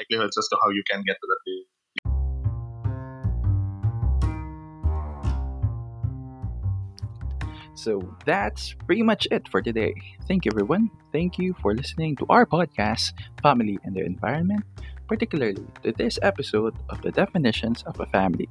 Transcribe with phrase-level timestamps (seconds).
[0.00, 1.68] likelihoods as to how you can get to that place.
[7.80, 9.94] So that's pretty much it for today.
[10.28, 10.90] Thank you, everyone.
[11.12, 14.60] Thank you for listening to our podcast, Family and the Environment,
[15.08, 18.50] particularly to this episode of the definitions of a family.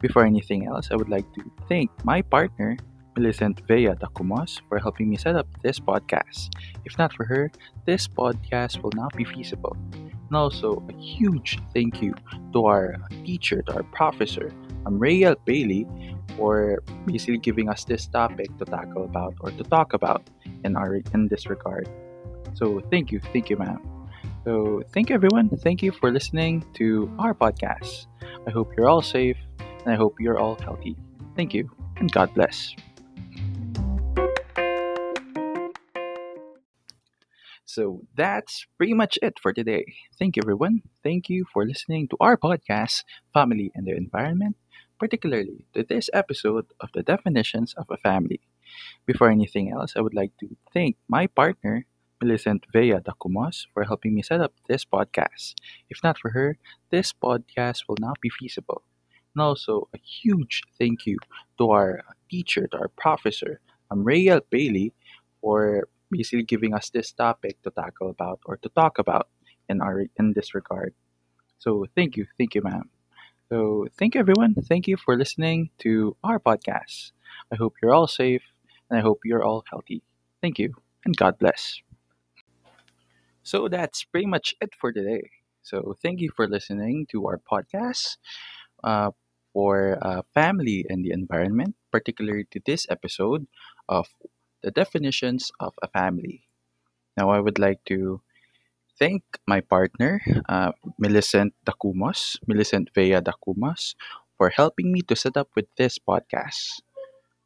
[0.00, 2.76] Before anything else, I would like to thank my partner,
[3.14, 6.50] Millicent Vea Dacumos, for helping me set up this podcast.
[6.84, 7.52] If not for her,
[7.86, 9.76] this podcast will not be feasible.
[10.28, 12.14] And also, a huge thank you
[12.52, 14.52] to our uh, teacher, to our professor,
[14.84, 15.86] um, Amrayel Bailey,
[16.36, 20.28] for basically giving us this topic to tackle about or to talk about
[20.64, 21.88] in our in this regard.
[22.54, 23.80] So thank you, thank you, ma'am.
[24.44, 25.48] So thank you, everyone.
[25.48, 28.06] Thank you for listening to our podcast.
[28.46, 30.96] I hope you're all safe and I hope you're all healthy.
[31.34, 32.74] Thank you and God bless.
[37.76, 39.84] So that's pretty much it for today.
[40.18, 40.80] Thank you, everyone.
[41.04, 43.04] Thank you for listening to our podcast,
[43.34, 44.56] Family and Their Environment,
[44.98, 48.40] particularly to this episode of the definitions of a family.
[49.04, 51.84] Before anything else, I would like to thank my partner,
[52.22, 55.52] Millicent Vea Dacumos, for helping me set up this podcast.
[55.90, 56.56] If not for her,
[56.88, 58.84] this podcast will not be feasible.
[59.34, 61.18] And also, a huge thank you
[61.58, 63.60] to our teacher, to our professor,
[63.92, 64.94] Amrayel Bailey,
[65.42, 69.28] for basically giving us this topic to tackle about or to talk about
[69.68, 70.94] in our in this regard.
[71.58, 72.90] So thank you, thank you, ma'am.
[73.48, 74.54] So thank you, everyone.
[74.54, 77.12] Thank you for listening to our podcast.
[77.52, 78.42] I hope you're all safe
[78.90, 80.02] and I hope you're all healthy.
[80.42, 81.80] Thank you and God bless.
[83.42, 85.30] So that's pretty much it for today.
[85.62, 88.18] So thank you for listening to our podcast
[88.82, 89.10] uh,
[89.52, 93.46] for uh, family and the environment, particularly to this episode
[93.88, 94.08] of
[94.66, 96.42] the definitions of a family.
[97.16, 98.20] Now, I would like to
[98.98, 100.18] thank my partner,
[100.50, 103.94] uh, Millicent Dacumos, Millicent Vea Dacumos,
[104.36, 106.82] for helping me to set up with this podcast.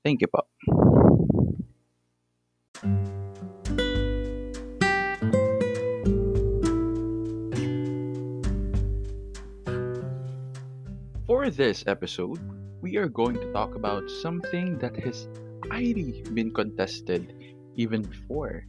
[0.01, 0.48] Thank you, po.
[11.29, 12.41] For this episode,
[12.80, 15.29] we are going to talk about something that has
[15.70, 17.33] highly been contested
[17.77, 18.67] even before,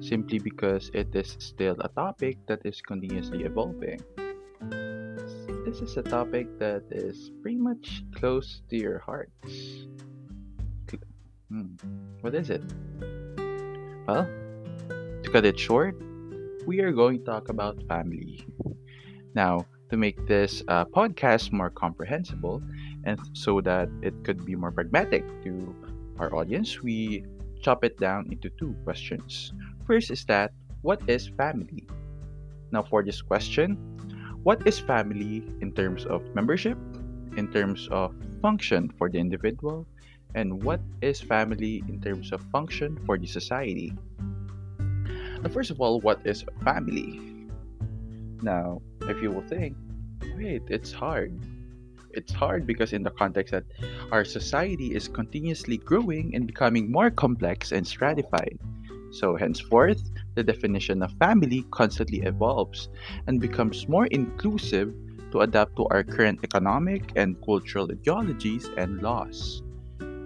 [0.00, 4.02] simply because it is still a topic that is continuously evolving.
[5.64, 9.86] This is a topic that is pretty much close to your hearts.
[11.48, 11.78] Hmm,
[12.20, 12.62] what is it?
[14.06, 14.28] Well,
[15.22, 15.96] to cut it short,
[16.66, 18.44] we are going to talk about family.
[19.34, 22.62] Now, to make this uh, podcast more comprehensible
[23.04, 25.74] and so that it could be more pragmatic to
[26.18, 27.24] our audience, we
[27.62, 29.52] chop it down into two questions.
[29.86, 30.52] First is that
[30.82, 31.86] what is family?
[32.70, 33.76] Now, for this question,
[34.42, 36.76] what is family in terms of membership,
[37.36, 39.86] in terms of function for the individual,
[40.34, 43.92] and what is family in terms of function for the society?
[45.40, 47.20] Now, first of all, what is family?
[48.42, 49.76] Now, if you will think,
[50.36, 51.32] wait, it's hard.
[52.14, 53.64] It's hard because, in the context that
[54.12, 58.58] our society is continuously growing and becoming more complex and stratified.
[59.10, 60.02] So, henceforth,
[60.34, 62.88] the definition of family constantly evolves
[63.26, 64.94] and becomes more inclusive
[65.32, 69.62] to adapt to our current economic and cultural ideologies and laws.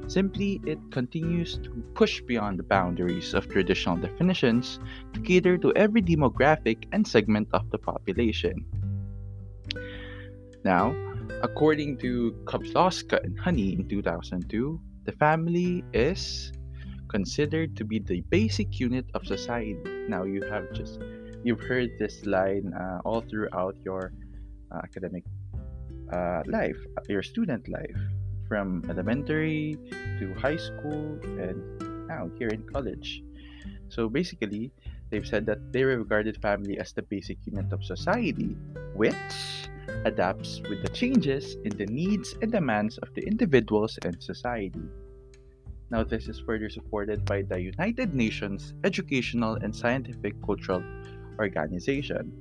[0.09, 4.81] Simply, it continues to push beyond the boundaries of traditional definitions
[5.13, 8.65] to cater to every demographic and segment of the population.
[10.65, 10.97] Now,
[11.43, 16.53] according to Kozlowska and Hanney in 2002, the family is
[17.09, 19.79] considered to be the basic unit of society.
[20.09, 21.01] Now, you have just
[21.45, 24.13] you've heard this line uh, all throughout your
[24.73, 25.25] uh, academic
[26.13, 26.77] uh, life,
[27.09, 28.01] your student life,
[28.49, 29.79] from elementary
[30.19, 33.23] to high school and now here in college.
[33.89, 34.73] So basically,
[35.11, 38.57] they've said that they regarded family as the basic unit of society,
[38.95, 39.68] which
[40.05, 44.83] adapts with the changes in the needs and demands of the individuals and society.
[45.91, 50.85] Now, this is further supported by the United Nations Educational and Scientific Cultural
[51.39, 52.33] Organization.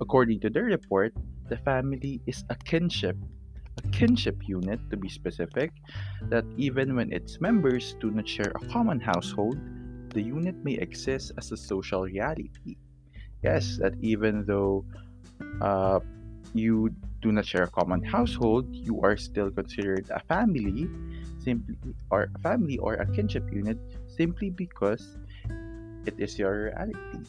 [0.00, 1.14] According to their report,
[1.48, 3.16] the family is a kinship,
[3.78, 5.70] a kinship unit to be specific,
[6.28, 9.56] that even when its members do not share a common household,
[10.10, 12.76] the unit may exist as a social reality.
[13.42, 14.84] Yes, that even though
[15.60, 16.00] uh,
[16.54, 16.90] you
[17.20, 20.88] do not share a common household, you are still considered a family,
[21.42, 21.76] simply
[22.10, 25.16] or a family or a kinship unit simply because
[26.06, 27.24] it is your reality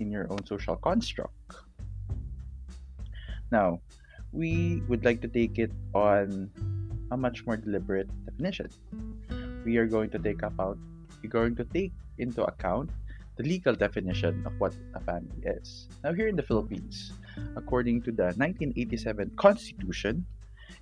[0.00, 1.34] in your own social construct.
[3.50, 3.80] Now,
[4.32, 6.50] we would like to take it on
[7.10, 8.68] a much more deliberate definition.
[9.64, 10.78] We are going to take about
[11.22, 12.90] we're going to take into account
[13.36, 15.88] the legal definition of what a family is.
[16.02, 17.12] Now, here in the Philippines,
[17.56, 20.24] according to the 1987 Constitution,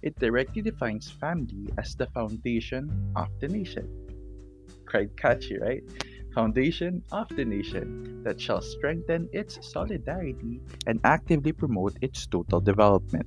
[0.02, 3.88] it directly defines family as the foundation of the nation.
[4.86, 5.82] Quite catchy, right?
[6.34, 13.26] Foundation of the nation that shall strengthen its solidarity and actively promote its total development.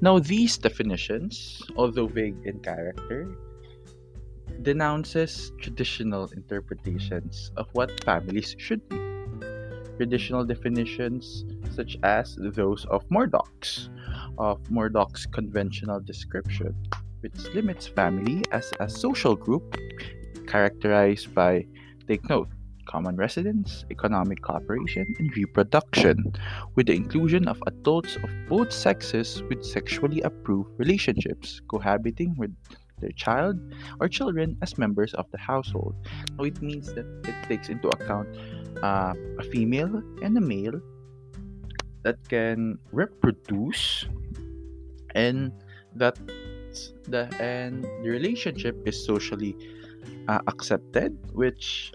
[0.00, 3.36] Now, these definitions, although vague in character,
[4.62, 8.98] denounces traditional interpretations of what families should be.
[9.96, 13.90] Traditional definitions, such as those of Murdock's,
[14.38, 16.74] of Murdock's conventional description,
[17.20, 19.76] which limits family as a social group
[20.46, 21.66] characterized by,
[22.08, 22.48] take note,
[22.86, 26.32] common residence, economic cooperation, and reproduction,
[26.74, 32.50] with the inclusion of adults of both sexes with sexually approved relationships cohabiting with
[33.00, 33.58] their child
[34.00, 35.94] or children as members of the household.
[36.38, 38.28] Now, it means that it takes into account
[38.82, 40.80] uh, a female and a male
[42.02, 44.06] that can reproduce
[45.14, 45.52] and
[45.96, 46.18] that
[47.08, 49.56] the and the relationship is socially
[50.28, 51.92] uh, accepted which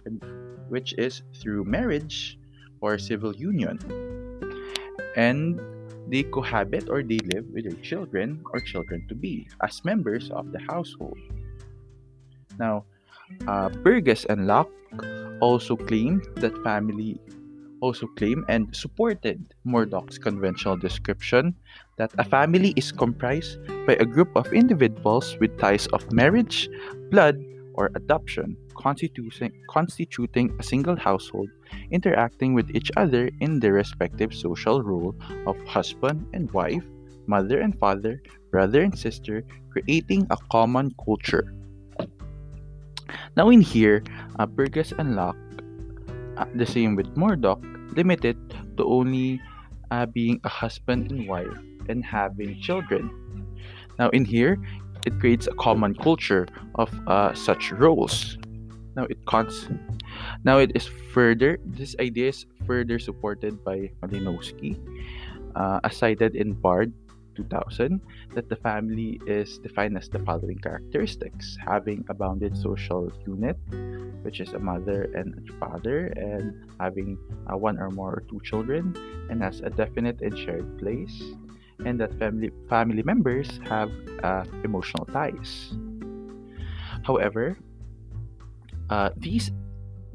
[0.69, 2.37] which is through marriage
[2.81, 3.79] or civil union
[5.15, 5.59] and
[6.07, 10.51] they cohabit or they live with their children or children to be as members of
[10.51, 11.17] the household.
[12.59, 12.85] Now,
[13.47, 14.71] uh, Burgess and Locke
[15.41, 17.19] also claimed that family
[17.81, 21.53] also claimed and supported Murdock's conventional description
[21.97, 26.69] that a family is comprised by a group of individuals with ties of marriage,
[27.11, 27.37] blood,
[27.75, 31.49] or adoption, constituting, constituting a single household,
[31.91, 35.15] interacting with each other in their respective social role
[35.47, 36.83] of husband and wife,
[37.27, 41.53] mother and father, brother and sister, creating a common culture.
[43.35, 44.03] Now, in here,
[44.39, 45.37] uh, Burgess and Locke,
[46.37, 47.59] uh, the same with Murdock,
[47.95, 48.37] limited
[48.77, 49.41] to only
[49.91, 53.11] uh, being a husband and wife and having children.
[53.99, 54.59] Now, in here,
[55.05, 58.37] it creates a common culture of uh, such roles.
[58.95, 59.67] Now it cons-
[60.43, 64.79] now it is further this idea is further supported by Malinowski,
[65.55, 66.93] uh, as cited in Bard
[67.35, 67.99] 2000,
[68.33, 73.59] that the family is defined as the following characteristics: having a bounded social unit,
[74.23, 77.19] which is a mother and a father, and having
[77.51, 78.95] uh, one or more or two children,
[79.29, 81.35] and has a definite and shared place,
[81.83, 83.91] and that family family members have
[84.23, 85.73] uh, emotional ties.
[87.03, 87.57] However,
[88.89, 89.51] uh, these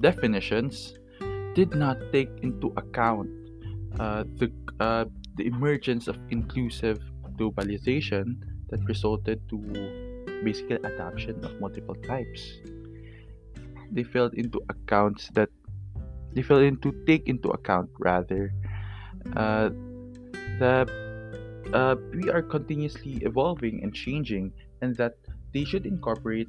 [0.01, 0.97] definitions
[1.55, 3.29] did not take into account
[3.99, 4.49] uh, the
[4.81, 5.05] uh,
[5.37, 7.01] the emergence of inclusive
[7.37, 8.41] globalization
[8.71, 9.59] that resulted to
[10.45, 12.61] basically adoption of multiple types.
[13.91, 15.51] They failed into accounts that
[16.33, 18.55] they failed into take into account rather
[19.35, 19.71] uh,
[20.63, 20.87] the
[21.73, 24.53] uh, we are continuously evolving and changing,
[24.83, 25.15] and that
[25.53, 26.49] they should incorporate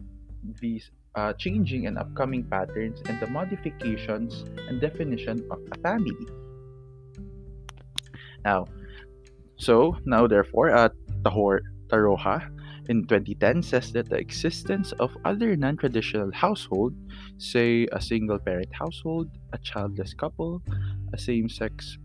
[0.60, 6.26] these uh, changing and upcoming patterns and the modifications and definition of a family.
[8.44, 8.66] Now,
[9.58, 10.90] so now therefore, uh,
[11.22, 12.50] Tahor Taroja
[12.90, 16.96] in 2010 says that the existence of other non-traditional household,
[17.38, 20.62] say a single-parent household, a childless couple,
[21.14, 21.98] a same-sex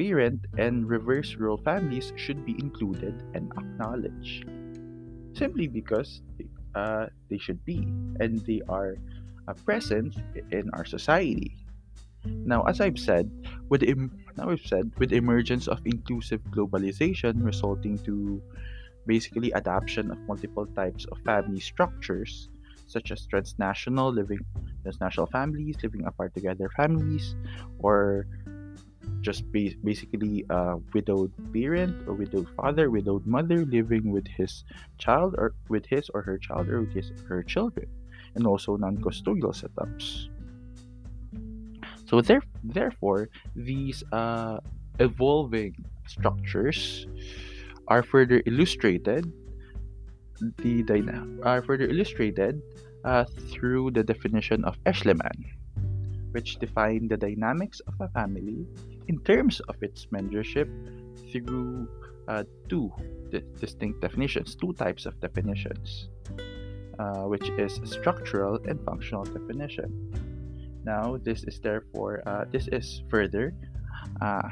[0.00, 4.48] parent and reverse role families should be included and acknowledged.
[5.36, 6.22] Simply because
[6.74, 7.84] uh, they should be
[8.16, 8.96] and they are
[9.46, 10.16] uh, present
[10.56, 11.60] in our society.
[12.24, 13.32] Now as i've said
[13.68, 13.96] with the
[14.36, 18.42] now i've said with emergence of inclusive globalization resulting to
[19.06, 22.52] basically adoption of multiple types of family structures
[22.86, 24.44] such as transnational living
[24.84, 27.34] transnational families living apart together families
[27.80, 28.28] or
[29.20, 34.64] just ba- basically a widowed parent or widowed father, widowed mother living with his
[34.98, 37.86] child or with his or her child or with his or her children,
[38.34, 40.28] and also non-custodial setups.
[42.06, 44.58] So there, therefore, these uh,
[44.98, 47.06] evolving structures
[47.86, 49.30] are further illustrated.
[50.58, 52.62] The dyna- are further illustrated
[53.04, 55.54] uh, through the definition of Eshleman,
[56.32, 58.66] which define the dynamics of a family
[59.10, 60.70] in terms of its membership
[61.34, 61.90] through
[62.30, 62.86] uh, two
[63.34, 66.06] di- distinct definitions, two types of definitions,
[67.02, 69.90] uh, which is structural and functional definition.
[70.86, 73.50] Now, this is therefore uh, this is further
[74.22, 74.46] uh,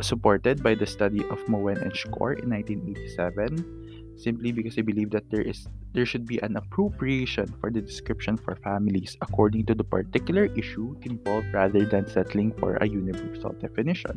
[0.00, 3.81] supported by the study of Moen and Schorr in 1987,
[4.22, 8.38] simply because I believe that there is there should be an appropriation for the description
[8.38, 14.16] for families according to the particular issue involved rather than settling for a universal definition.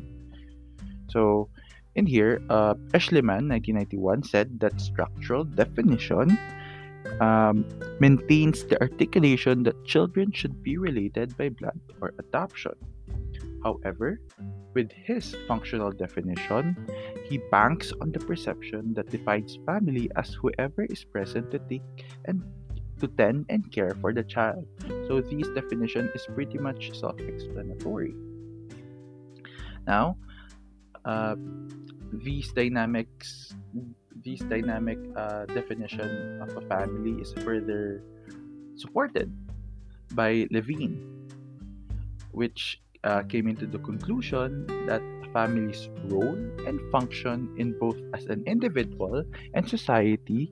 [1.09, 1.49] So,
[1.95, 6.37] in here, uh, Eshleman, 1991, said that structural definition
[7.19, 7.65] um,
[7.99, 12.75] maintains the articulation that children should be related by blood or adoption.
[13.63, 14.19] However,
[14.75, 16.75] with his functional definition,
[17.23, 22.43] he banks on the perception that defines family as whoever is present to take and
[22.99, 24.67] to tend and care for the child.
[25.07, 28.13] So this definition is pretty much self-explanatory.
[29.87, 30.17] Now,
[31.05, 31.35] uh,
[32.11, 33.55] these dynamics
[34.25, 38.01] this dynamic uh, definition of a family is further
[38.75, 39.29] supported
[40.17, 41.29] by Levine,
[42.31, 46.35] which uh, came into the conclusion that a family's role
[46.67, 50.51] and function in both as an individual and society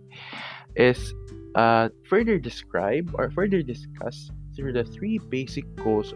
[0.76, 1.14] is
[1.56, 6.14] uh, further described or further discussed through the three basic goals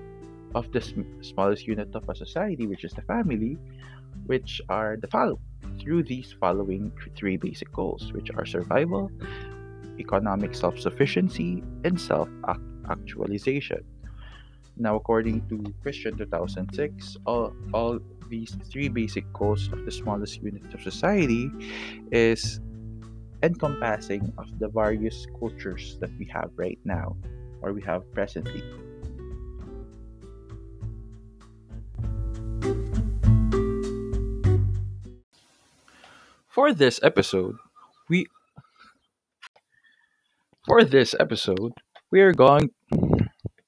[0.56, 3.58] of the sm- smallest unit of a society, which is the family,
[4.26, 5.40] which are the following
[5.80, 9.12] through these following three basic goals, which are survival,
[10.00, 12.30] economic self sufficiency, and self
[12.90, 13.84] actualization.
[14.80, 20.72] Now, according to Christian 2006, all, all these three basic goals of the smallest unit
[20.74, 21.50] of society
[22.12, 22.60] is
[23.42, 27.16] encompassing of the various cultures that we have right now
[27.62, 28.64] or we have presently.
[36.50, 37.56] For this episode,
[38.10, 38.28] we
[40.68, 41.74] for this episode,
[42.12, 42.72] we are going